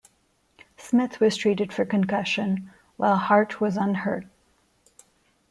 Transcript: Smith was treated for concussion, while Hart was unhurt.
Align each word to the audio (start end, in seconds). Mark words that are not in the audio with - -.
Smith 0.77 1.19
was 1.19 1.37
treated 1.37 1.71
for 1.71 1.85
concussion, 1.85 2.71
while 2.97 3.17
Hart 3.17 3.61
was 3.61 3.77
unhurt. 3.77 4.25